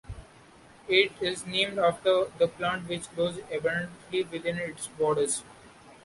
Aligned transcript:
It 0.87 1.11
is 1.21 1.45
named 1.45 1.77
after 1.77 2.25
the 2.39 2.47
plant 2.47 2.89
which 2.89 3.07
grows 3.13 3.37
abundantly 3.51 4.23
within 4.23 4.57
its 4.57 4.87
borders. 4.87 5.43